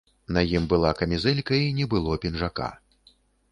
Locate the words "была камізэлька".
0.71-1.61